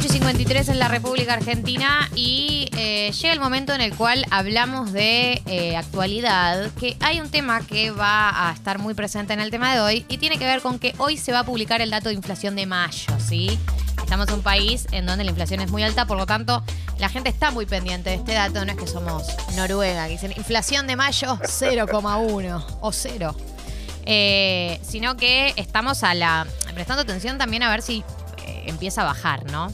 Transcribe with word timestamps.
8.53 0.00 0.70
en 0.70 0.78
la 0.78 0.88
República 0.88 1.34
Argentina 1.34 2.08
y 2.14 2.70
eh, 2.74 3.12
llega 3.12 3.34
el 3.34 3.40
momento 3.40 3.74
en 3.74 3.82
el 3.82 3.94
cual 3.94 4.24
hablamos 4.30 4.94
de 4.94 5.42
eh, 5.44 5.76
actualidad, 5.76 6.70
que 6.80 6.96
hay 7.00 7.20
un 7.20 7.28
tema 7.28 7.60
que 7.60 7.90
va 7.90 8.48
a 8.48 8.52
estar 8.54 8.78
muy 8.78 8.94
presente 8.94 9.34
en 9.34 9.40
el 9.40 9.50
tema 9.50 9.74
de 9.74 9.80
hoy 9.80 10.06
y 10.08 10.16
tiene 10.16 10.38
que 10.38 10.46
ver 10.46 10.62
con 10.62 10.78
que 10.78 10.94
hoy 10.96 11.18
se 11.18 11.32
va 11.32 11.40
a 11.40 11.44
publicar 11.44 11.82
el 11.82 11.90
dato 11.90 12.08
de 12.08 12.14
inflación 12.14 12.56
de 12.56 12.64
mayo, 12.64 13.12
¿sí? 13.18 13.58
Estamos 14.02 14.26
en 14.28 14.36
un 14.36 14.42
país 14.42 14.86
en 14.90 15.04
donde 15.04 15.22
la 15.22 15.32
inflación 15.32 15.60
es 15.60 15.70
muy 15.70 15.82
alta, 15.82 16.06
por 16.06 16.16
lo 16.16 16.24
tanto, 16.24 16.64
la 16.98 17.10
gente 17.10 17.28
está 17.28 17.50
muy 17.50 17.66
pendiente 17.66 18.08
de 18.08 18.16
este 18.16 18.32
dato, 18.32 18.64
no 18.64 18.72
es 18.72 18.78
que 18.78 18.86
somos 18.86 19.24
Noruega, 19.54 20.06
que 20.06 20.12
dicen 20.12 20.32
inflación 20.34 20.86
de 20.86 20.96
mayo 20.96 21.36
0,1 21.42 22.64
o 22.80 22.92
0. 22.92 23.36
Eh, 24.06 24.80
sino 24.82 25.18
que 25.18 25.52
estamos 25.56 26.04
a 26.04 26.14
la 26.14 26.46
prestando 26.72 27.02
atención 27.02 27.36
también 27.36 27.62
a 27.62 27.70
ver 27.70 27.82
si 27.82 28.02
empieza 28.64 29.02
a 29.02 29.04
bajar, 29.04 29.44
¿no? 29.50 29.70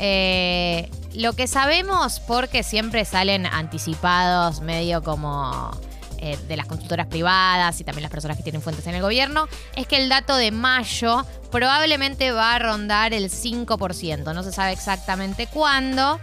Eh, 0.00 0.90
lo 1.14 1.32
que 1.34 1.46
sabemos, 1.46 2.20
porque 2.20 2.62
siempre 2.62 3.04
salen 3.04 3.46
anticipados, 3.46 4.60
medio 4.60 5.02
como 5.02 5.70
eh, 6.18 6.36
de 6.48 6.56
las 6.56 6.66
consultoras 6.66 7.06
privadas 7.06 7.80
y 7.80 7.84
también 7.84 8.02
las 8.02 8.10
personas 8.10 8.36
que 8.36 8.42
tienen 8.42 8.62
fuentes 8.62 8.86
en 8.86 8.94
el 8.96 9.02
gobierno, 9.02 9.46
es 9.76 9.86
que 9.86 9.96
el 9.96 10.08
dato 10.08 10.36
de 10.36 10.50
mayo 10.50 11.24
probablemente 11.52 12.32
va 12.32 12.54
a 12.54 12.58
rondar 12.58 13.14
el 13.14 13.30
5%. 13.30 14.34
No 14.34 14.42
se 14.42 14.50
sabe 14.52 14.72
exactamente 14.72 15.46
cuándo, 15.46 16.18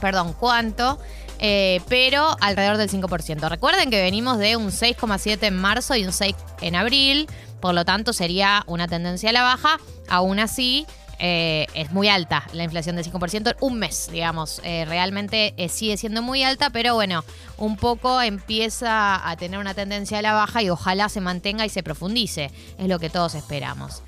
perdón, 0.00 0.32
cuánto. 0.32 0.98
eh, 1.42 1.80
pero 1.88 2.36
alrededor 2.40 2.76
del 2.76 2.90
5%. 2.90 3.48
Recuerden 3.48 3.90
que 3.90 4.02
venimos 4.02 4.38
de 4.38 4.56
un 4.56 4.70
6,7 4.70 5.38
en 5.44 5.56
marzo 5.56 5.96
y 5.96 6.04
un 6.04 6.12
6 6.12 6.34
en 6.60 6.76
abril, 6.76 7.28
por 7.60 7.74
lo 7.74 7.84
tanto 7.86 8.12
sería 8.12 8.62
una 8.66 8.86
tendencia 8.88 9.30
a 9.30 9.32
la 9.32 9.42
baja. 9.42 9.78
Aún 10.08 10.38
así, 10.38 10.86
eh, 11.22 11.66
es 11.74 11.92
muy 11.92 12.08
alta 12.08 12.44
la 12.54 12.64
inflación 12.64 12.96
del 12.96 13.04
5%, 13.04 13.56
un 13.60 13.78
mes, 13.78 14.08
digamos. 14.10 14.62
Eh, 14.64 14.86
realmente 14.86 15.52
eh, 15.58 15.68
sigue 15.68 15.98
siendo 15.98 16.22
muy 16.22 16.42
alta, 16.42 16.70
pero 16.70 16.94
bueno, 16.94 17.24
un 17.58 17.76
poco 17.76 18.22
empieza 18.22 19.28
a 19.28 19.36
tener 19.36 19.60
una 19.60 19.74
tendencia 19.74 20.18
a 20.18 20.22
la 20.22 20.32
baja 20.32 20.62
y 20.62 20.70
ojalá 20.70 21.10
se 21.10 21.20
mantenga 21.20 21.66
y 21.66 21.68
se 21.68 21.82
profundice. 21.82 22.50
Es 22.78 22.88
lo 22.88 22.98
que 22.98 23.10
todos 23.10 23.34
esperamos. 23.34 24.02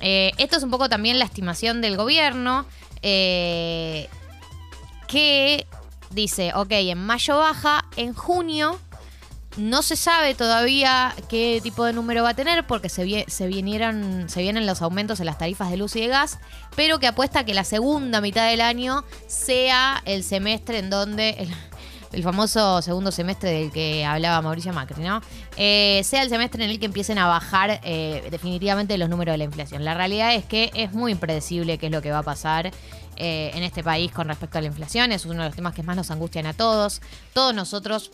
Esto 0.00 0.56
es 0.56 0.62
un 0.62 0.70
poco 0.70 0.88
también 0.90 1.18
la 1.18 1.24
estimación 1.24 1.80
del 1.80 1.96
gobierno, 1.96 2.66
que 3.00 4.08
dice, 6.10 6.52
ok, 6.54 6.72
en 6.72 6.98
mayo 6.98 7.38
baja, 7.38 7.86
en 7.96 8.12
junio 8.12 8.78
no 9.56 9.82
se 9.82 9.96
sabe 9.96 10.34
todavía 10.34 11.14
qué 11.28 11.60
tipo 11.62 11.84
de 11.84 11.92
número 11.92 12.22
va 12.22 12.30
a 12.30 12.34
tener 12.34 12.66
porque 12.66 12.88
se, 12.88 13.24
se, 13.28 13.46
vienen 13.46 14.66
los 14.66 14.82
aumentos 14.82 15.20
en 15.20 15.26
las 15.26 15.38
tarifas 15.38 15.70
de 15.70 15.76
luz 15.76 15.96
y 15.96 16.00
de 16.00 16.08
gas, 16.08 16.38
pero 16.76 16.98
que 16.98 17.06
apuesta 17.06 17.44
que 17.44 17.54
la 17.54 17.64
segunda 17.64 18.20
mitad 18.20 18.48
del 18.48 18.60
año 18.60 19.04
sea 19.26 20.02
el 20.04 20.24
semestre 20.24 20.78
en 20.78 20.90
donde... 20.90 21.30
El, 21.38 21.54
el 22.14 22.22
famoso 22.22 22.80
segundo 22.80 23.10
semestre 23.10 23.50
del 23.50 23.72
que 23.72 24.04
hablaba 24.04 24.40
Mauricio 24.40 24.72
Macri, 24.72 25.02
¿no? 25.02 25.20
Eh, 25.56 26.00
sea 26.04 26.22
el 26.22 26.28
semestre 26.28 26.64
en 26.64 26.70
el 26.70 26.78
que 26.78 26.86
empiecen 26.86 27.18
a 27.18 27.26
bajar 27.26 27.80
eh, 27.82 28.26
definitivamente 28.30 28.96
los 28.98 29.08
números 29.08 29.34
de 29.34 29.38
la 29.38 29.44
inflación. 29.44 29.84
La 29.84 29.94
realidad 29.94 30.34
es 30.34 30.44
que 30.44 30.70
es 30.74 30.92
muy 30.92 31.12
impredecible 31.12 31.76
qué 31.76 31.86
es 31.86 31.92
lo 31.92 32.02
que 32.02 32.12
va 32.12 32.18
a 32.18 32.22
pasar 32.22 32.70
eh, 33.16 33.50
en 33.54 33.62
este 33.62 33.82
país 33.82 34.12
con 34.12 34.28
respecto 34.28 34.58
a 34.58 34.60
la 34.60 34.68
inflación. 34.68 35.12
Es 35.12 35.24
uno 35.24 35.42
de 35.42 35.48
los 35.48 35.56
temas 35.56 35.74
que 35.74 35.82
más 35.82 35.96
nos 35.96 36.10
angustian 36.10 36.46
a 36.46 36.54
todos. 36.54 37.02
Todos 37.32 37.54
nosotros 37.54 38.12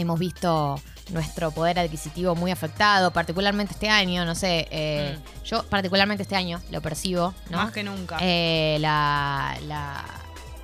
hemos 0.00 0.18
visto 0.18 0.80
nuestro 1.10 1.50
poder 1.50 1.78
adquisitivo 1.78 2.34
muy 2.34 2.50
afectado, 2.50 3.10
particularmente 3.12 3.72
este 3.74 3.88
año, 3.88 4.24
no 4.24 4.34
sé, 4.34 4.68
eh, 4.70 5.18
yo 5.44 5.62
particularmente 5.64 6.22
este 6.22 6.36
año 6.36 6.60
lo 6.70 6.80
percibo, 6.80 7.34
¿no? 7.50 7.56
Más 7.58 7.72
que 7.72 7.82
nunca. 7.82 8.18
Eh, 8.20 8.76
la, 8.80 9.56
la, 9.66 10.04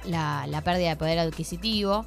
la- 0.05 0.46
la 0.46 0.60
pérdida 0.62 0.90
de 0.90 0.96
poder 0.96 1.18
adquisitivo. 1.18 2.06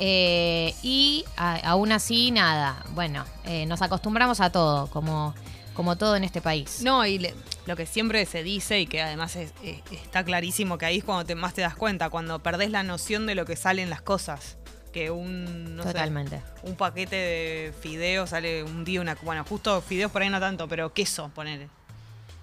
Eh, 0.00 0.74
y 0.82 1.24
a- 1.36 1.56
aún 1.70 1.90
así, 1.92 2.30
nada, 2.30 2.84
bueno, 2.90 3.24
nos 3.66 3.82
acostumbramos 3.82 4.40
a 4.40 4.50
todo, 4.50 4.88
como, 4.88 5.34
como 5.74 5.96
todo 5.96 6.14
en 6.16 6.24
este 6.24 6.40
país. 6.40 6.82
No, 6.82 7.04
y 7.06 7.18
le- 7.18 7.34
lo 7.66 7.76
que 7.76 7.84
siempre 7.86 8.24
se 8.26 8.42
dice 8.42 8.80
y 8.80 8.86
que 8.86 9.02
además 9.02 9.34
es- 9.36 9.52
es- 9.62 9.80
está 9.92 10.24
clarísimo 10.24 10.78
que 10.78 10.86
ahí 10.86 10.98
es 10.98 11.04
cuando 11.04 11.24
te, 11.24 11.34
más 11.34 11.54
te 11.54 11.62
das 11.62 11.74
cuenta, 11.74 12.10
cuando 12.10 12.38
perdés 12.42 12.70
la 12.70 12.82
noción 12.82 13.26
de 13.26 13.34
lo 13.34 13.44
que 13.44 13.56
salen 13.56 13.90
las 13.90 14.00
cosas. 14.02 14.56
Que 14.92 15.10
un, 15.10 15.76
no 15.76 15.82
sé, 15.82 15.88
Totalmente. 15.90 16.40
un 16.62 16.74
paquete 16.74 17.14
de 17.16 17.74
fideos 17.80 18.30
sale 18.30 18.62
un 18.64 18.84
día 18.84 19.00
una... 19.00 19.16
Bueno, 19.22 19.44
justo 19.44 19.80
fideos 19.82 20.10
por 20.10 20.22
ahí 20.22 20.30
no 20.30 20.40
tanto, 20.40 20.66
pero 20.68 20.92
queso, 20.92 21.30
ponele. 21.34 21.68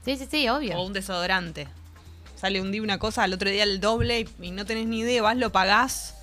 Sí, 0.06 0.16
sí, 0.18 0.28
sí, 0.30 0.48
obvio. 0.50 0.78
O 0.78 0.86
un 0.86 0.94
desodorante. 0.94 1.68
Sale 2.36 2.62
un 2.62 2.72
día 2.72 2.82
una 2.84 3.00
cosa, 3.00 3.24
al 3.24 3.34
otro 3.34 3.50
día 3.50 3.64
el 3.64 3.80
doble 3.80 4.20
y, 4.22 4.30
y 4.48 4.52
no 4.52 4.66
tenés 4.66 4.86
ni 4.88 5.00
idea, 5.00 5.22
vas, 5.24 5.38
lo 5.38 5.52
pagás 5.52 6.14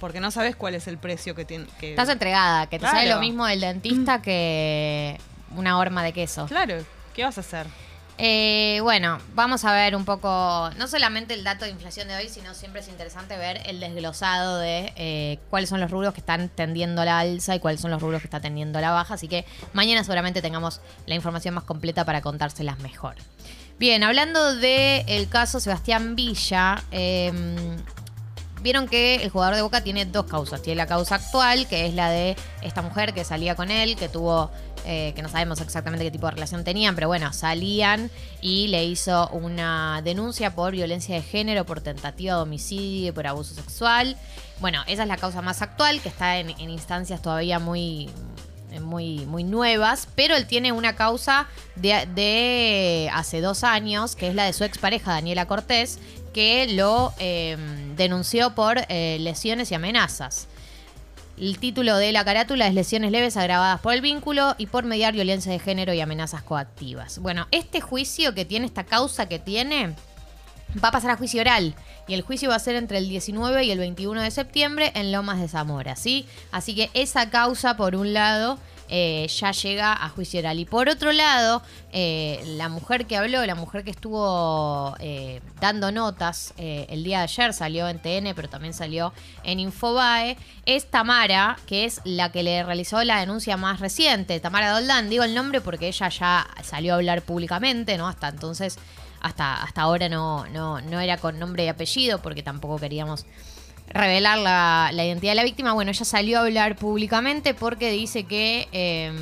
porque 0.00 0.18
no 0.20 0.30
sabes 0.30 0.56
cuál 0.56 0.74
es 0.74 0.86
el 0.88 0.98
precio 0.98 1.34
que 1.34 1.44
tiene. 1.44 1.66
Que... 1.78 1.90
Estás 1.90 2.08
entregada, 2.08 2.66
que 2.68 2.76
te 2.78 2.80
Claro. 2.80 2.96
sale 2.98 3.10
lo 3.10 3.20
mismo 3.20 3.46
del 3.46 3.60
dentista 3.60 4.22
que 4.22 5.18
una 5.56 5.78
horma 5.78 6.02
de 6.02 6.12
queso. 6.12 6.46
Claro, 6.46 6.76
¿qué 7.14 7.24
vas 7.24 7.36
a 7.38 7.40
hacer? 7.42 7.66
Eh, 8.20 8.80
bueno, 8.82 9.18
vamos 9.34 9.64
a 9.64 9.72
ver 9.72 9.94
un 9.94 10.04
poco, 10.04 10.70
no 10.76 10.88
solamente 10.88 11.34
el 11.34 11.44
dato 11.44 11.64
de 11.64 11.70
inflación 11.70 12.08
de 12.08 12.16
hoy, 12.16 12.28
sino 12.28 12.52
siempre 12.52 12.80
es 12.80 12.88
interesante 12.88 13.36
ver 13.36 13.62
el 13.66 13.78
desglosado 13.78 14.58
de 14.58 14.92
eh, 14.96 15.38
cuáles 15.50 15.70
son 15.70 15.78
los 15.78 15.88
rubros 15.88 16.14
que 16.14 16.20
están 16.20 16.48
tendiendo 16.48 17.04
la 17.04 17.20
alza 17.20 17.54
y 17.54 17.60
cuáles 17.60 17.80
son 17.80 17.92
los 17.92 18.02
rubros 18.02 18.20
que 18.20 18.26
están 18.26 18.42
tendiendo 18.42 18.80
la 18.80 18.90
baja. 18.90 19.14
Así 19.14 19.28
que 19.28 19.44
mañana 19.72 20.02
seguramente 20.02 20.42
tengamos 20.42 20.80
la 21.06 21.14
información 21.14 21.54
más 21.54 21.62
completa 21.62 22.04
para 22.04 22.20
contárselas 22.20 22.80
mejor. 22.80 23.14
Bien, 23.78 24.02
hablando 24.02 24.56
del 24.56 25.28
caso 25.28 25.60
Sebastián 25.60 26.16
Villa, 26.16 26.82
eh, 26.90 27.32
Vieron 28.62 28.88
que 28.88 29.16
el 29.16 29.30
jugador 29.30 29.54
de 29.54 29.62
Boca 29.62 29.82
tiene 29.82 30.04
dos 30.04 30.26
causas. 30.26 30.62
Tiene 30.62 30.76
la 30.76 30.86
causa 30.86 31.16
actual, 31.16 31.68
que 31.68 31.86
es 31.86 31.94
la 31.94 32.10
de 32.10 32.36
esta 32.62 32.82
mujer 32.82 33.14
que 33.14 33.24
salía 33.24 33.54
con 33.54 33.70
él, 33.70 33.96
que 33.96 34.08
tuvo, 34.08 34.50
eh, 34.84 35.12
que 35.14 35.22
no 35.22 35.28
sabemos 35.28 35.60
exactamente 35.60 36.04
qué 36.04 36.10
tipo 36.10 36.26
de 36.26 36.32
relación 36.32 36.64
tenían, 36.64 36.94
pero 36.94 37.08
bueno, 37.08 37.32
salían 37.32 38.10
y 38.40 38.68
le 38.68 38.84
hizo 38.84 39.28
una 39.30 40.00
denuncia 40.02 40.54
por 40.54 40.72
violencia 40.72 41.14
de 41.14 41.22
género, 41.22 41.64
por 41.66 41.80
tentativa 41.80 42.34
de 42.34 42.42
homicidio 42.42 43.14
por 43.14 43.26
abuso 43.26 43.54
sexual. 43.54 44.16
Bueno, 44.60 44.82
esa 44.86 45.02
es 45.02 45.08
la 45.08 45.16
causa 45.16 45.42
más 45.42 45.62
actual, 45.62 46.00
que 46.00 46.08
está 46.08 46.38
en, 46.38 46.50
instancias 46.58 47.22
todavía 47.22 47.58
muy, 47.58 48.10
muy, 48.82 49.26
muy 49.26 49.44
nuevas, 49.44 50.08
pero 50.14 50.36
él 50.36 50.46
tiene 50.46 50.72
una 50.72 50.96
causa 50.96 51.46
de, 51.76 52.08
de 52.14 53.10
hace 53.12 53.40
dos 53.40 53.64
años, 53.64 54.16
que 54.16 54.28
es 54.28 54.34
la 54.34 54.44
de 54.44 54.52
su 54.52 54.64
expareja 54.64 55.12
Daniela 55.12 55.46
Cortés, 55.46 55.98
que 56.32 56.66
lo 56.68 57.12
eh, 57.18 57.56
denunció 57.96 58.54
por 58.54 58.78
eh, 58.88 59.18
lesiones 59.20 59.70
y 59.70 59.74
amenazas. 59.74 60.46
El 61.40 61.60
título 61.60 61.96
de 61.96 62.10
la 62.10 62.24
carátula 62.24 62.66
es 62.66 62.74
Lesiones 62.74 63.12
leves 63.12 63.36
agravadas 63.36 63.80
por 63.80 63.94
el 63.94 64.00
vínculo 64.00 64.56
y 64.58 64.66
por 64.66 64.84
mediar 64.84 65.14
violencia 65.14 65.52
de 65.52 65.60
género 65.60 65.94
y 65.94 66.00
amenazas 66.00 66.42
coactivas. 66.42 67.20
Bueno, 67.20 67.46
este 67.52 67.80
juicio 67.80 68.34
que 68.34 68.44
tiene, 68.44 68.66
esta 68.66 68.82
causa 68.82 69.28
que 69.28 69.38
tiene, 69.38 69.94
va 70.82 70.88
a 70.88 70.92
pasar 70.92 71.12
a 71.12 71.16
juicio 71.16 71.40
oral. 71.40 71.76
Y 72.08 72.14
el 72.14 72.22
juicio 72.22 72.48
va 72.48 72.56
a 72.56 72.60
ser 72.60 72.74
entre 72.74 72.98
el 72.98 73.08
19 73.08 73.62
y 73.62 73.70
el 73.70 73.78
21 73.78 74.20
de 74.20 74.32
septiembre 74.32 74.90
en 74.96 75.12
Lomas 75.12 75.40
de 75.40 75.46
Zamora, 75.46 75.94
¿sí? 75.94 76.26
Así 76.50 76.74
que 76.74 76.90
esa 76.92 77.30
causa, 77.30 77.76
por 77.76 77.94
un 77.94 78.12
lado, 78.12 78.58
eh, 78.88 79.26
ya 79.28 79.52
llega 79.52 79.92
a 79.92 80.08
juicio 80.08 80.40
oral. 80.40 80.58
Y 80.58 80.64
por 80.64 80.88
otro 80.88 81.12
lado, 81.12 81.62
eh, 81.92 82.42
la 82.56 82.68
mujer 82.68 83.06
que 83.06 83.16
habló, 83.16 83.44
la 83.44 83.54
mujer 83.54 83.84
que 83.84 83.90
estuvo 83.90 84.94
eh, 84.98 85.40
dando 85.60 85.92
notas 85.92 86.54
el 86.56 87.04
día 87.04 87.18
de 87.18 87.24
ayer, 87.24 87.52
salió 87.52 87.88
en 87.88 87.98
TN, 87.98 88.34
pero 88.34 88.48
también 88.48 88.74
salió 88.74 89.12
en 89.44 89.60
Infobae, 89.60 90.36
es 90.66 90.90
Tamara, 90.90 91.58
que 91.66 91.84
es 91.84 92.00
la 92.04 92.32
que 92.32 92.42
le 92.42 92.62
realizó 92.62 93.02
la 93.04 93.20
denuncia 93.20 93.56
más 93.56 93.80
reciente. 93.80 94.40
Tamara 94.40 94.72
Doldán, 94.72 95.10
digo 95.10 95.24
el 95.24 95.34
nombre 95.34 95.60
porque 95.60 95.88
ella 95.88 96.08
ya 96.08 96.46
salió 96.62 96.94
a 96.94 96.96
hablar 96.96 97.22
públicamente, 97.22 97.96
¿no? 97.98 98.08
Hasta 98.08 98.28
entonces 98.28 98.78
hasta, 99.20 99.62
hasta 99.62 99.82
ahora 99.82 100.08
no, 100.08 100.46
no, 100.48 100.80
no 100.80 101.00
era 101.00 101.18
con 101.18 101.38
nombre 101.38 101.64
y 101.64 101.68
apellido 101.68 102.20
porque 102.20 102.42
tampoco 102.42 102.78
queríamos 102.78 103.26
revelar 103.90 104.38
la, 104.38 104.90
la 104.92 105.04
identidad 105.04 105.32
de 105.32 105.36
la 105.36 105.44
víctima. 105.44 105.72
Bueno, 105.72 105.90
ella 105.90 106.04
salió 106.04 106.38
a 106.38 106.42
hablar 106.42 106.76
públicamente 106.76 107.54
porque 107.54 107.90
dice 107.90 108.24
que 108.24 108.68
eh, 108.72 109.12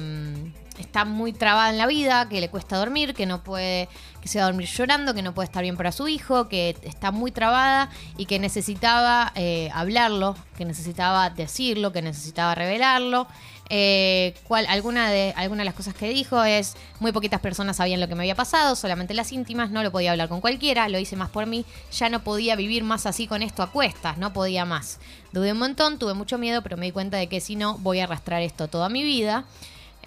está 0.78 1.04
muy 1.04 1.32
trabada 1.32 1.70
en 1.70 1.78
la 1.78 1.86
vida, 1.86 2.28
que 2.28 2.40
le 2.40 2.48
cuesta 2.48 2.76
dormir, 2.76 3.14
que 3.14 3.26
no 3.26 3.42
puede, 3.42 3.88
se 4.26 4.38
va 4.38 4.44
a 4.44 4.48
dormir 4.48 4.68
llorando, 4.68 5.14
que 5.14 5.22
no 5.22 5.34
puede 5.34 5.46
estar 5.46 5.62
bien 5.62 5.76
para 5.76 5.92
su 5.92 6.08
hijo, 6.08 6.48
que 6.48 6.76
está 6.82 7.10
muy 7.10 7.30
trabada 7.30 7.90
y 8.16 8.26
que 8.26 8.38
necesitaba 8.38 9.32
eh, 9.34 9.70
hablarlo, 9.72 10.36
que 10.56 10.64
necesitaba 10.64 11.30
decirlo, 11.30 11.92
que 11.92 12.02
necesitaba 12.02 12.54
revelarlo. 12.54 13.26
Eh, 13.68 14.34
cual, 14.46 14.64
alguna, 14.68 15.10
de, 15.10 15.34
alguna 15.36 15.62
de 15.62 15.64
las 15.64 15.74
cosas 15.74 15.92
que 15.94 16.08
dijo 16.08 16.44
es, 16.44 16.76
muy 17.00 17.10
poquitas 17.10 17.40
personas 17.40 17.78
sabían 17.78 18.00
lo 18.00 18.06
que 18.06 18.14
me 18.14 18.22
había 18.22 18.36
pasado, 18.36 18.76
solamente 18.76 19.12
las 19.12 19.32
íntimas, 19.32 19.70
no 19.70 19.82
lo 19.82 19.90
podía 19.90 20.12
hablar 20.12 20.28
con 20.28 20.40
cualquiera, 20.40 20.88
lo 20.88 21.00
hice 21.00 21.16
más 21.16 21.30
por 21.30 21.46
mí, 21.46 21.64
ya 21.90 22.08
no 22.08 22.22
podía 22.22 22.54
vivir 22.54 22.84
más 22.84 23.06
así 23.06 23.26
con 23.26 23.42
esto 23.42 23.62
a 23.64 23.72
cuestas, 23.72 24.18
no 24.18 24.32
podía 24.32 24.64
más. 24.64 25.00
Dudé 25.32 25.52
un 25.52 25.58
montón, 25.58 25.98
tuve 25.98 26.14
mucho 26.14 26.38
miedo, 26.38 26.62
pero 26.62 26.76
me 26.76 26.86
di 26.86 26.92
cuenta 26.92 27.16
de 27.16 27.26
que 27.28 27.40
si 27.40 27.56
no, 27.56 27.76
voy 27.78 27.98
a 27.98 28.04
arrastrar 28.04 28.42
esto 28.42 28.68
toda 28.68 28.88
mi 28.88 29.02
vida. 29.02 29.44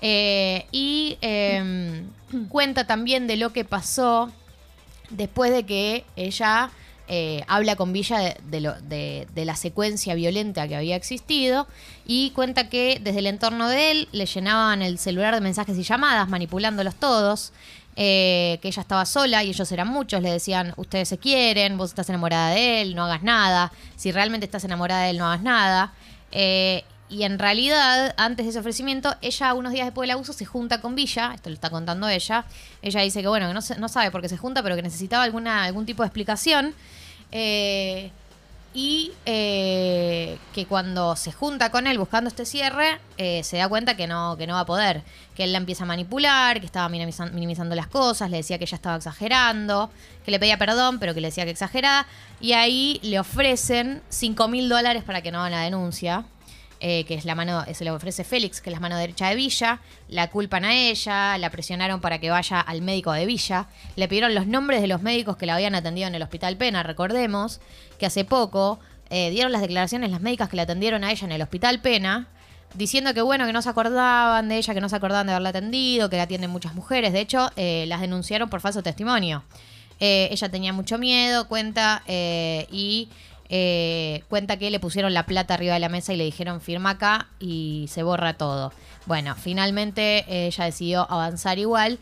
Eh, 0.01 0.65
y 0.71 1.17
eh, 1.21 2.05
cuenta 2.49 2.85
también 2.85 3.27
de 3.27 3.37
lo 3.37 3.53
que 3.53 3.65
pasó 3.65 4.31
después 5.09 5.51
de 5.51 5.65
que 5.65 6.05
ella 6.15 6.71
eh, 7.07 7.43
habla 7.47 7.75
con 7.75 7.91
Villa 7.91 8.35
de 8.43 9.45
la 9.45 9.55
secuencia 9.55 10.13
violenta 10.13 10.67
que 10.67 10.75
había 10.75 10.95
existido 10.95 11.67
y 12.05 12.29
cuenta 12.31 12.69
que 12.69 12.99
desde 13.01 13.19
el 13.19 13.25
entorno 13.25 13.67
de 13.67 13.91
él 13.91 14.09
le 14.11 14.27
llenaban 14.27 14.83
el 14.83 14.99
celular 14.99 15.33
de 15.33 15.41
mensajes 15.41 15.75
y 15.77 15.83
llamadas, 15.83 16.29
manipulándolos 16.29 16.93
todos, 16.95 17.51
eh, 17.95 18.59
que 18.61 18.67
ella 18.67 18.81
estaba 18.81 19.05
sola 19.05 19.43
y 19.43 19.49
ellos 19.49 19.71
eran 19.71 19.87
muchos, 19.87 20.21
le 20.21 20.31
decían, 20.31 20.73
ustedes 20.77 21.09
se 21.09 21.17
quieren, 21.17 21.77
vos 21.77 21.89
estás 21.89 22.09
enamorada 22.09 22.51
de 22.51 22.81
él, 22.81 22.95
no 22.95 23.05
hagas 23.05 23.23
nada, 23.23 23.71
si 23.95 24.11
realmente 24.11 24.45
estás 24.45 24.63
enamorada 24.63 25.05
de 25.05 25.09
él, 25.09 25.17
no 25.17 25.25
hagas 25.25 25.41
nada. 25.41 25.93
Eh, 26.31 26.83
y 27.09 27.23
en 27.23 27.39
realidad, 27.39 28.13
antes 28.17 28.45
de 28.45 28.51
ese 28.51 28.59
ofrecimiento, 28.59 29.15
ella 29.21 29.53
unos 29.53 29.71
días 29.73 29.85
después 29.87 30.05
del 30.07 30.11
abuso 30.15 30.31
se 30.33 30.45
junta 30.45 30.79
con 30.81 30.95
Villa, 30.95 31.31
esto 31.33 31.49
lo 31.49 31.55
está 31.55 31.69
contando 31.69 32.07
ella, 32.07 32.45
ella 32.81 33.01
dice 33.01 33.21
que 33.21 33.27
bueno, 33.27 33.47
que 33.47 33.53
no, 33.53 33.61
no 33.79 33.89
sabe 33.89 34.11
por 34.11 34.21
qué 34.21 34.29
se 34.29 34.37
junta, 34.37 34.61
pero 34.63 34.75
que 34.75 34.81
necesitaba 34.83 35.23
alguna, 35.23 35.63
algún 35.63 35.85
tipo 35.85 36.03
de 36.03 36.07
explicación. 36.07 36.73
Eh, 37.31 38.11
y 38.71 39.11
eh, 39.25 40.37
que 40.53 40.67
cuando 40.67 41.15
se 41.15 41.31
junta 41.31 41.71
con 41.71 41.87
él 41.87 41.97
buscando 41.97 42.27
este 42.27 42.45
cierre, 42.45 42.99
eh, 43.17 43.43
se 43.43 43.57
da 43.57 43.67
cuenta 43.67 43.97
que 43.97 44.05
no, 44.05 44.35
que 44.37 44.45
no 44.45 44.53
va 44.53 44.59
a 44.59 44.65
poder. 44.67 45.01
Que 45.35 45.45
él 45.45 45.51
la 45.53 45.57
empieza 45.57 45.85
a 45.85 45.87
manipular, 45.87 46.59
que 46.59 46.67
estaba 46.67 46.87
minimizan- 46.87 47.31
minimizando 47.31 47.73
las 47.75 47.87
cosas, 47.87 48.29
le 48.29 48.37
decía 48.37 48.59
que 48.59 48.65
ella 48.65 48.75
estaba 48.75 48.97
exagerando, 48.97 49.89
que 50.23 50.29
le 50.29 50.39
pedía 50.39 50.59
perdón, 50.59 50.99
pero 50.99 51.15
que 51.15 51.21
le 51.21 51.29
decía 51.29 51.45
que 51.45 51.51
exageraba. 51.51 52.05
Y 52.39 52.53
ahí 52.53 52.99
le 53.01 53.19
ofrecen 53.19 54.03
5 54.09 54.47
mil 54.47 54.69
dólares 54.69 55.03
para 55.03 55.21
que 55.23 55.31
no 55.31 55.39
haga 55.39 55.49
la 55.49 55.61
denuncia. 55.61 56.25
Eh, 56.81 57.03
que 57.03 57.15
es 57.15 57.25
la 57.25 57.35
mano, 57.35 57.65
se 57.73 57.83
le 57.83 57.91
ofrece 57.91 58.23
Félix, 58.23 58.61
que 58.61 58.69
es 58.69 58.73
la 58.73 58.79
mano 58.79 58.97
derecha 58.97 59.27
de 59.27 59.35
Villa, 59.35 59.81
la 60.07 60.29
culpan 60.29 60.63
a 60.63 60.73
ella, 60.73 61.37
la 61.37 61.49
presionaron 61.49 61.99
para 61.99 62.19
que 62.19 62.29
vaya 62.29 62.61
al 62.61 62.81
médico 62.81 63.11
de 63.11 63.25
Villa, 63.25 63.67
le 63.97 64.07
pidieron 64.07 64.33
los 64.33 64.47
nombres 64.47 64.79
de 64.81 64.87
los 64.87 65.01
médicos 65.01 65.35
que 65.35 65.45
la 65.45 65.55
habían 65.55 65.75
atendido 65.75 66.07
en 66.07 66.15
el 66.15 66.21
Hospital 66.21 66.55
Pena, 66.55 66.81
recordemos 66.83 67.59
que 67.97 68.05
hace 68.05 68.23
poco 68.23 68.79
eh, 69.09 69.29
dieron 69.29 69.51
las 69.51 69.61
declaraciones 69.61 70.09
las 70.09 70.21
médicas 70.21 70.47
que 70.47 70.55
la 70.55 70.63
atendieron 70.63 71.03
a 71.03 71.11
ella 71.11 71.25
en 71.25 71.33
el 71.33 71.41
Hospital 71.41 71.81
Pena, 71.81 72.27
diciendo 72.75 73.13
que 73.13 73.21
bueno, 73.21 73.45
que 73.45 73.51
no 73.51 73.61
se 73.61 73.67
acordaban 73.67 74.47
de 74.47 74.55
ella, 74.55 74.73
que 74.73 74.79
no 74.79 74.87
se 74.87 74.95
acordaban 74.95 75.27
de 75.27 75.33
haberla 75.33 75.49
atendido, 75.49 76.09
que 76.09 76.15
la 76.15 76.23
atienden 76.23 76.49
muchas 76.49 76.75
mujeres, 76.75 77.11
de 77.11 77.19
hecho 77.19 77.51
eh, 77.57 77.83
las 77.89 77.99
denunciaron 77.99 78.49
por 78.49 78.61
falso 78.61 78.81
testimonio. 78.83 79.43
Ella 80.01 80.47
tenía 80.47 80.71
mucho 80.71 80.97
miedo, 80.97 81.49
cuenta, 81.49 82.03
y 82.07 83.09
eh, 83.49 84.23
cuenta 84.29 84.57
que 84.57 84.69
le 84.69 84.79
pusieron 84.79 85.13
la 85.13 85.25
plata 85.25 85.55
arriba 85.55 85.73
de 85.73 85.79
la 85.79 85.89
mesa 85.89 86.13
y 86.13 86.17
le 86.17 86.23
dijeron 86.23 86.61
firma 86.61 86.91
acá 86.91 87.27
y 87.39 87.85
se 87.89 88.03
borra 88.03 88.33
todo. 88.35 88.71
Bueno, 89.05 89.35
finalmente 89.35 90.25
eh, 90.27 90.47
ella 90.47 90.65
decidió 90.65 91.09
avanzar 91.11 91.57
igual. 91.59 91.99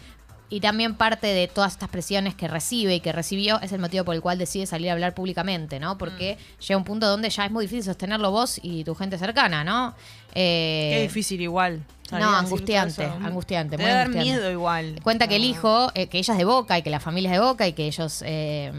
Y 0.49 0.61
también 0.61 0.95
parte 0.95 1.27
de 1.27 1.49
todas 1.49 1.73
estas 1.73 1.89
presiones 1.89 2.33
que 2.33 2.47
recibe 2.47 2.95
y 2.95 2.99
que 3.01 3.11
recibió 3.11 3.59
es 3.59 3.73
el 3.73 3.79
motivo 3.79 4.05
por 4.05 4.15
el 4.15 4.21
cual 4.21 4.37
decide 4.37 4.65
salir 4.65 4.89
a 4.89 4.93
hablar 4.93 5.13
públicamente, 5.13 5.77
¿no? 5.77 5.97
Porque 5.97 6.37
llega 6.65 6.77
un 6.77 6.85
punto 6.85 7.05
donde 7.05 7.29
ya 7.29 7.43
es 7.45 7.51
muy 7.51 7.65
difícil 7.65 7.83
sostenerlo 7.83 8.31
vos 8.31 8.57
y 8.63 8.85
tu 8.85 8.95
gente 8.95 9.17
cercana, 9.17 9.65
¿no? 9.65 9.93
Eh, 10.33 10.91
Qué 10.93 11.01
difícil 11.01 11.41
igual. 11.41 11.83
no, 12.11 12.29
angustiante, 12.33 13.03
angustiante, 13.03 13.75
Te 13.75 13.83
muy 13.83 13.91
dar 13.91 14.05
angustiante. 14.07 14.39
miedo 14.39 14.49
igual. 14.49 14.99
Cuenta 15.03 15.27
que 15.27 15.35
el 15.35 15.43
hijo, 15.43 15.91
eh, 15.95 16.07
que 16.07 16.17
ella 16.17 16.33
es 16.33 16.37
de 16.37 16.45
Boca 16.45 16.77
y 16.77 16.81
que 16.81 16.91
la 16.91 17.01
familia 17.01 17.29
es 17.29 17.39
de 17.41 17.45
Boca 17.45 17.67
y 17.67 17.73
que 17.73 17.85
ellos 17.85 18.23
eh, 18.25 18.71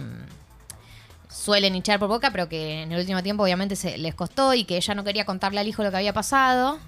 suelen 1.31 1.75
hinchar 1.75 1.99
por 1.99 2.09
Boca, 2.09 2.31
pero 2.31 2.49
que 2.49 2.83
en 2.83 2.93
el 2.93 2.99
último 3.01 3.23
tiempo 3.23 3.43
obviamente 3.43 3.77
se 3.77 3.99
les 3.99 4.15
costó 4.15 4.55
y 4.55 4.65
que 4.65 4.77
ella 4.77 4.95
no 4.95 5.05
quería 5.05 5.25
contarle 5.25 5.61
al 5.61 5.69
hijo 5.69 5.83
lo 5.83 5.91
que 5.91 5.97
había 5.99 6.13
pasado. 6.13 6.79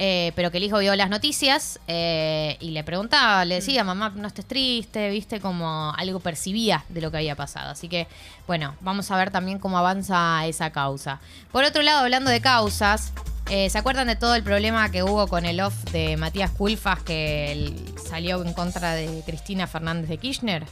eh, 0.00 0.30
pero 0.36 0.52
que 0.52 0.58
el 0.58 0.62
hijo 0.62 0.78
vio 0.78 0.94
las 0.94 1.10
noticias 1.10 1.80
eh, 1.88 2.56
y 2.60 2.70
le 2.70 2.84
preguntaba, 2.84 3.44
le 3.44 3.56
decía, 3.56 3.82
mamá, 3.82 4.12
no 4.14 4.28
estés 4.28 4.46
triste, 4.46 5.10
viste, 5.10 5.40
como 5.40 5.92
algo 5.96 6.20
percibía 6.20 6.84
de 6.88 7.00
lo 7.00 7.10
que 7.10 7.16
había 7.16 7.34
pasado. 7.34 7.70
Así 7.72 7.88
que, 7.88 8.06
bueno, 8.46 8.76
vamos 8.80 9.10
a 9.10 9.16
ver 9.16 9.32
también 9.32 9.58
cómo 9.58 9.76
avanza 9.76 10.46
esa 10.46 10.70
causa. 10.70 11.18
Por 11.50 11.64
otro 11.64 11.82
lado, 11.82 11.98
hablando 12.04 12.30
de 12.30 12.40
causas, 12.40 13.12
eh, 13.50 13.68
¿se 13.70 13.76
acuerdan 13.78 14.06
de 14.06 14.14
todo 14.14 14.36
el 14.36 14.44
problema 14.44 14.88
que 14.92 15.02
hubo 15.02 15.26
con 15.26 15.44
el 15.44 15.60
off 15.60 15.74
de 15.90 16.16
Matías 16.16 16.52
Culfas 16.52 17.02
que 17.02 17.50
él 17.50 17.84
salió 18.08 18.40
en 18.44 18.52
contra 18.52 18.92
de 18.94 19.24
Cristina 19.26 19.66
Fernández 19.66 20.08
de 20.08 20.18
Kirchner 20.18 20.64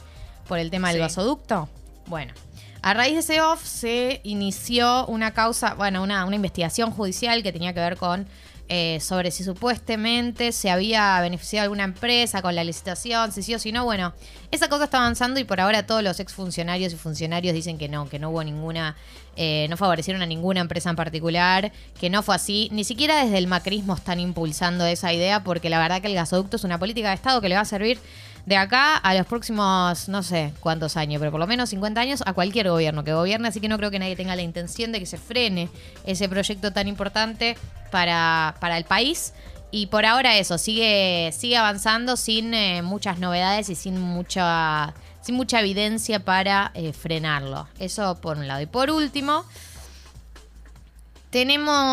por 0.47 0.57
el 0.57 0.71
tema 0.71 0.87
del 0.87 0.99
Sí. 0.99 1.01
gasoducto? 1.01 1.67
Bueno, 2.07 2.33
a 2.81 2.93
raíz 2.93 3.13
de 3.13 3.19
ese 3.19 3.41
off 3.41 3.65
se 3.65 4.21
inició 4.23 5.05
una 5.07 5.31
causa, 5.33 5.73
bueno, 5.73 6.01
una, 6.01 6.25
una 6.25 6.35
investigación 6.35 6.91
judicial 6.91 7.43
que 7.43 7.51
tenía 7.51 7.73
que 7.73 7.81
ver 7.81 7.97
con 7.97 8.27
eh, 8.69 8.99
sobre 8.99 9.31
si 9.31 9.45
supuestamente 9.45 10.51
se 10.51 10.69
había 10.69 11.21
beneficiado 11.21 11.63
alguna 11.63 11.85
empresa 11.85 12.41
con 12.41 12.53
la 12.53 12.65
licitación, 12.65 13.31
si 13.31 13.41
sí 13.41 13.55
o 13.55 13.59
si 13.59 13.71
no. 13.71 13.85
Bueno, 13.85 14.13
esa 14.51 14.67
cosa 14.67 14.85
está 14.85 14.97
avanzando 14.97 15.39
y 15.39 15.45
por 15.45 15.61
ahora 15.61 15.85
todos 15.85 16.03
los 16.03 16.19
exfuncionarios 16.19 16.91
y 16.91 16.97
funcionarios 16.97 17.53
dicen 17.53 17.77
que 17.77 17.87
no, 17.87 18.09
que 18.09 18.19
no 18.19 18.29
hubo 18.29 18.43
ninguna, 18.43 18.97
eh, 19.37 19.67
no 19.69 19.77
favorecieron 19.77 20.21
a 20.21 20.25
ninguna 20.25 20.59
empresa 20.59 20.89
en 20.89 20.97
particular, 20.97 21.71
que 21.97 22.09
no 22.09 22.23
fue 22.23 22.35
así. 22.35 22.67
Ni 22.73 22.83
siquiera 22.83 23.23
desde 23.23 23.37
el 23.37 23.47
macrismo 23.47 23.95
están 23.95 24.19
impulsando 24.19 24.85
esa 24.85 25.13
idea 25.13 25.45
porque 25.45 25.69
la 25.69 25.79
verdad 25.79 26.01
que 26.01 26.07
el 26.07 26.15
gasoducto 26.15 26.57
es 26.57 26.65
una 26.65 26.77
política 26.77 27.07
de 27.07 27.15
Estado 27.15 27.39
que 27.39 27.47
le 27.47 27.55
va 27.55 27.61
a 27.61 27.65
servir 27.65 27.99
de 28.47 28.55
acá 28.55 28.95
a 28.95 29.13
los 29.13 29.27
próximos, 29.27 30.07
no 30.07 30.23
sé 30.23 30.53
cuántos 30.61 30.95
años, 30.95 31.19
pero 31.19 31.31
por 31.31 31.39
lo 31.41 31.47
menos 31.47 31.69
50 31.69 31.99
años 31.99 32.23
a 32.25 32.31
cualquier 32.31 32.69
gobierno 32.69 33.03
que 33.03 33.13
gobierne, 33.13 33.49
así 33.49 33.59
que 33.59 33.67
no 33.67 33.77
creo 33.77 33.91
que 33.91 33.99
nadie 33.99 34.15
tenga 34.15 34.37
la 34.37 34.41
intención 34.41 34.93
de 34.93 35.01
que 35.01 35.05
se 35.05 35.17
frene 35.17 35.67
ese 36.05 36.29
proyecto 36.29 36.71
tan 36.71 36.87
importante 36.87 37.57
para, 37.91 38.55
para 38.61 38.77
el 38.77 38.85
país. 38.85 39.33
Y 39.69 39.87
por 39.87 40.05
ahora 40.05 40.37
eso, 40.37 40.57
sigue, 40.57 41.33
sigue 41.37 41.57
avanzando 41.57 42.15
sin 42.15 42.53
eh, 42.53 42.81
muchas 42.83 43.19
novedades 43.19 43.67
y 43.67 43.75
sin 43.75 43.99
mucha, 43.99 44.93
sin 45.19 45.35
mucha 45.35 45.59
evidencia 45.59 46.23
para 46.23 46.71
eh, 46.73 46.93
frenarlo. 46.93 47.67
Eso 47.79 48.15
por 48.21 48.37
un 48.37 48.47
lado. 48.47 48.61
Y 48.61 48.65
por 48.65 48.89
último, 48.89 49.43
tenemos 51.31 51.89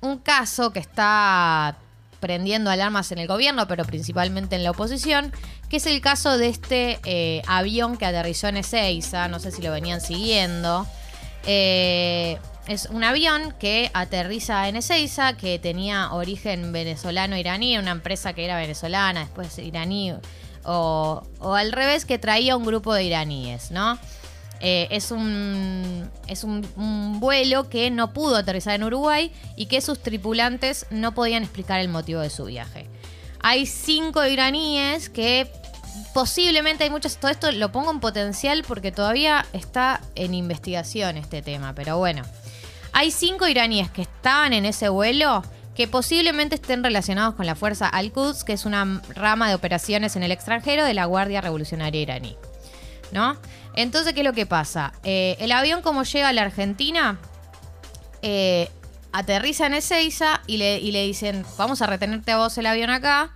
un 0.00 0.16
caso 0.16 0.72
que 0.72 0.78
está 0.78 1.76
prendiendo 2.24 2.70
alarmas 2.70 3.12
en 3.12 3.18
el 3.18 3.28
gobierno, 3.28 3.68
pero 3.68 3.84
principalmente 3.84 4.56
en 4.56 4.64
la 4.64 4.70
oposición, 4.70 5.30
que 5.68 5.76
es 5.76 5.84
el 5.84 6.00
caso 6.00 6.38
de 6.38 6.48
este 6.48 6.98
eh, 7.04 7.42
avión 7.46 7.98
que 7.98 8.06
aterrizó 8.06 8.48
en 8.48 8.56
Ezeiza, 8.56 9.28
no 9.28 9.38
sé 9.40 9.50
si 9.50 9.60
lo 9.60 9.70
venían 9.70 10.00
siguiendo. 10.00 10.86
Eh, 11.44 12.38
es 12.66 12.86
un 12.86 13.04
avión 13.04 13.52
que 13.58 13.90
aterriza 13.92 14.70
en 14.70 14.76
Ezeiza, 14.76 15.36
que 15.36 15.58
tenía 15.58 16.14
origen 16.14 16.72
venezolano-iraní, 16.72 17.76
una 17.76 17.90
empresa 17.90 18.32
que 18.32 18.46
era 18.46 18.56
venezolana, 18.56 19.20
después 19.20 19.58
iraní, 19.58 20.14
o, 20.64 21.26
o 21.40 21.54
al 21.54 21.72
revés, 21.72 22.06
que 22.06 22.18
traía 22.18 22.56
un 22.56 22.64
grupo 22.64 22.94
de 22.94 23.04
iraníes, 23.04 23.70
¿no? 23.70 23.98
Eh, 24.66 24.88
es 24.90 25.10
un, 25.10 26.10
es 26.26 26.42
un, 26.42 27.20
vuelo 27.20 27.68
que 27.68 27.90
no 27.90 28.14
pudo 28.14 28.36
aterrizar 28.36 28.74
en 28.74 28.84
Uruguay 28.84 29.30
y 29.56 29.66
que 29.66 29.82
sus 29.82 30.02
tripulantes 30.02 30.86
no 30.90 31.12
podían 31.12 31.42
explicar 31.42 31.80
el 31.80 31.90
motivo 31.90 32.22
de 32.22 32.30
su 32.30 32.46
viaje. 32.46 32.86
Hay 33.40 33.66
cinco 33.66 34.24
iraníes 34.24 35.10
que 35.10 35.52
posiblemente 36.14 36.84
hay 36.84 36.88
muchos. 36.88 37.18
Todo 37.18 37.30
esto 37.30 37.52
lo 37.52 37.72
pongo 37.72 37.90
en 37.90 38.00
potencial 38.00 38.64
porque 38.66 38.90
todavía 38.90 39.44
está 39.52 40.00
en 40.14 40.32
investigación 40.32 41.18
este 41.18 41.42
tema, 41.42 41.74
pero 41.74 41.98
bueno. 41.98 42.22
Hay 42.94 43.10
cinco 43.10 43.46
iraníes 43.46 43.90
que 43.90 44.00
estaban 44.00 44.54
en 44.54 44.64
ese 44.64 44.88
vuelo 44.88 45.42
que 45.74 45.88
posiblemente 45.88 46.54
estén 46.54 46.82
relacionados 46.82 47.34
con 47.34 47.44
la 47.44 47.54
fuerza 47.54 47.86
Al-Quds, 47.86 48.44
que 48.44 48.54
es 48.54 48.64
una 48.64 49.02
rama 49.14 49.50
de 49.50 49.56
operaciones 49.56 50.16
en 50.16 50.22
el 50.22 50.32
extranjero 50.32 50.86
de 50.86 50.94
la 50.94 51.04
Guardia 51.04 51.42
Revolucionaria 51.42 52.00
iraní. 52.00 52.38
¿No? 53.14 53.36
Entonces, 53.76 54.12
¿qué 54.12 54.20
es 54.20 54.26
lo 54.26 54.32
que 54.32 54.44
pasa? 54.44 54.92
Eh, 55.04 55.36
el 55.38 55.52
avión, 55.52 55.82
como 55.82 56.02
llega 56.02 56.30
a 56.30 56.32
la 56.32 56.42
Argentina, 56.42 57.20
eh, 58.22 58.68
aterriza 59.12 59.66
en 59.66 59.74
Ezeiza 59.74 60.40
y 60.48 60.56
le, 60.56 60.80
y 60.80 60.90
le 60.90 61.06
dicen, 61.06 61.46
vamos 61.56 61.80
a 61.80 61.86
retenerte 61.86 62.32
a 62.32 62.38
vos 62.38 62.58
el 62.58 62.66
avión 62.66 62.90
acá, 62.90 63.30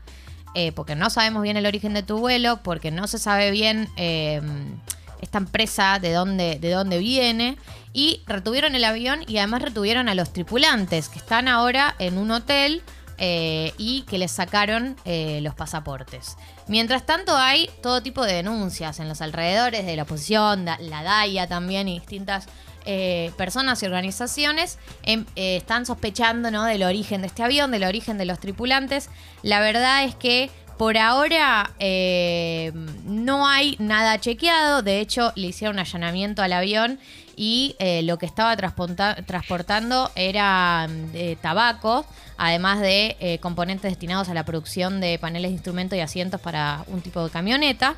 eh, 0.56 0.73
porque 0.73 0.97
no 0.97 1.11
sabemos 1.11 1.44
bien 1.44 1.56
el 1.56 1.64
origen 1.64 1.94
de 1.94 2.02
tu 2.02 2.18
vuelo, 2.18 2.61
porque 2.64 2.90
no 2.90 3.06
se 3.06 3.20
sabe 3.20 3.52
bien 3.52 3.88
esta 3.97 5.38
empresa 5.38 6.00
de 6.00 6.12
dónde, 6.12 6.58
de 6.58 6.70
dónde 6.73 6.99
viene. 6.99 7.56
Y 7.92 8.25
retuvieron 8.26 8.75
el 8.75 8.82
avión 8.82 9.20
y 9.28 9.38
además 9.38 9.62
retuvieron 9.62 10.08
a 10.08 10.16
los 10.16 10.32
tripulantes, 10.32 11.08
que 11.08 11.20
están 11.20 11.47
ahora 11.47 11.94
en 12.00 12.18
un 12.18 12.32
hotel 12.32 12.82
y 13.16 14.04
que 14.08 14.18
les 14.18 14.32
sacaron 14.32 14.97
los 15.04 15.54
pasaportes. 15.54 16.37
Mientras 16.68 17.06
tanto 17.06 17.37
hay 17.37 17.70
todo 17.82 18.02
tipo 18.02 18.25
de 18.25 18.34
denuncias 18.34 19.00
en 19.00 19.08
los 19.08 19.22
alrededores 19.22 19.87
de 19.87 19.96
la 19.96 20.02
oposición, 20.02 20.66
la 20.66 21.02
DAIA 21.02 21.46
también 21.46 21.88
y 21.88 21.98
distintas 21.98 22.46
eh, 22.84 23.32
personas 23.37 23.82
y 23.82 23.87
organizaciones 23.87 24.78
em, 25.02 25.26
eh, 25.37 25.56
están 25.56 25.84
sospechando 25.84 26.50
del 26.50 26.82
origen 26.82 27.22
de 27.22 27.26
este 27.26 27.42
avión, 27.42 27.70
del 27.70 27.84
origen 27.84 28.18
de 28.18 28.25
los 28.25 28.38
tripulantes. 28.38 29.10
La 29.42 29.60
verdad 29.60 30.04
es 30.04 30.14
que 30.14 30.50
por 30.78 30.96
ahora 30.96 31.72
eh, 31.80 32.72
no 33.04 33.46
hay 33.46 33.76
nada 33.78 34.20
chequeado. 34.20 34.82
De 34.82 35.00
hecho, 35.00 35.32
le 35.37 35.48
hicieron 35.48 35.76
un 35.76 35.80
allanamiento 35.80 36.40
al 36.40 36.52
avión 36.52 36.98
y 37.38 37.76
eh, 37.78 38.02
lo 38.02 38.18
que 38.18 38.26
estaba 38.26 38.57
transporta- 38.57 39.14
transportando 39.25 40.11
era 40.16 40.88
mm, 40.88 41.11
eh, 41.14 41.37
tabaco, 41.40 42.04
además 42.37 42.80
de 42.80 43.16
eh, 43.21 43.38
componentes 43.38 43.92
destinados 43.92 44.28
a 44.28 44.35
la 44.35 44.45
producción 44.45 45.00
de 45.00 45.21
paneles 45.21 45.52
de 45.52 45.54
instrumentos 45.54 45.97
y 45.97 46.00
asientos 46.00 46.40
para 46.40 46.83
un 46.88 47.00
tipo 47.00 47.23
de 47.25 47.30
camioneta. 47.30 47.95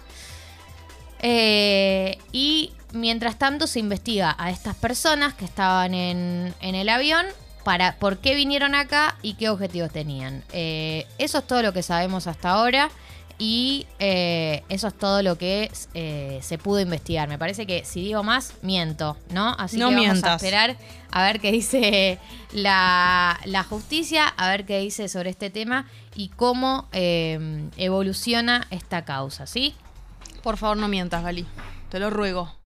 Y 1.23 2.73
mientras 2.92 3.38
tanto 3.38 3.66
se 3.66 3.78
investiga 3.78 4.37
a 4.38 4.50
estas 4.50 4.75
personas 4.75 5.32
que 5.35 5.47
estaban 5.47 5.94
en, 5.94 6.54
el 6.61 6.88
avión 6.88 7.25
para 7.64 7.97
por 7.97 8.18
qué 8.18 8.35
vinieron 8.35 8.75
acá 8.75 9.16
y 9.23 9.35
qué 9.35 9.49
objetivos 9.49 9.90
tenían. 9.90 10.44
Eso 10.52 11.38
es 11.38 11.47
todo 11.47 11.62
lo 11.62 11.73
que 11.73 11.82
sabemos 11.82 12.26
hasta 12.26 12.50
ahora. 12.50 12.90
Y 13.42 13.87
eh, 13.99 14.62
eso 14.68 14.88
es 14.88 14.99
todo 14.99 15.23
lo 15.23 15.38
que 15.38 15.73
eh, 15.94 16.40
se 16.42 16.59
pudo 16.59 16.78
investigar. 16.78 17.26
Me 17.26 17.38
parece 17.38 17.66
que 17.66 17.87
si 17.87 18.02
digo 18.02 18.23
más, 18.23 18.52
miento, 18.61 19.16
¿no? 19.32 19.56
Así 19.59 19.78
No 19.78 19.88
que 19.88 19.94
vamos 19.94 20.23
a 20.23 20.35
esperar 20.35 20.76
a 21.11 21.25
ver 21.25 21.40
qué 21.40 21.50
dice 21.50 22.18
la, 22.52 23.40
la 23.47 23.64
justicia, 23.64 24.26
a 24.26 24.50
ver 24.50 24.66
qué 24.66 24.78
dice 24.80 25.09
sobre 25.09 25.30
este 25.30 25.49
tema 25.49 25.87
y 26.14 26.28
cómo 26.28 26.87
eh, 26.92 27.70
evoluciona 27.78 28.66
esta 28.70 29.06
causa, 29.06 29.47
¿sí? 29.47 29.75
Por 30.42 30.59
favor, 30.59 30.76
no 30.76 30.88
mientas, 30.88 31.23
Gali. 31.23 31.47
Te 31.88 31.99
lo 31.99 32.11
ruego. 32.11 32.52